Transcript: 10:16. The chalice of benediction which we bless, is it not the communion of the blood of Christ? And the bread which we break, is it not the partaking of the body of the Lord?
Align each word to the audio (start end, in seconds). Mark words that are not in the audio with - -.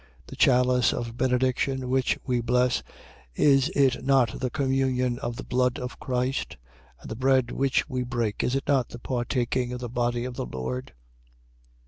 10:16. 0.23 0.25
The 0.29 0.35
chalice 0.35 0.93
of 0.93 1.15
benediction 1.15 1.87
which 1.87 2.17
we 2.25 2.41
bless, 2.41 2.81
is 3.35 3.69
it 3.75 4.03
not 4.03 4.39
the 4.39 4.49
communion 4.49 5.19
of 5.19 5.35
the 5.35 5.43
blood 5.43 5.77
of 5.77 5.99
Christ? 5.99 6.57
And 7.01 7.07
the 7.11 7.15
bread 7.15 7.51
which 7.51 7.87
we 7.87 8.01
break, 8.01 8.43
is 8.43 8.55
it 8.55 8.63
not 8.67 8.89
the 8.89 8.97
partaking 8.97 9.73
of 9.73 9.79
the 9.79 9.89
body 9.89 10.25
of 10.25 10.33
the 10.33 10.47
Lord? 10.47 10.95